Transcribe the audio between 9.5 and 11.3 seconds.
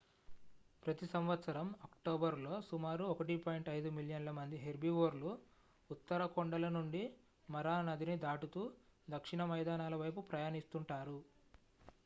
మైదానాల వైపు ప్రయాణిస్తుంటారు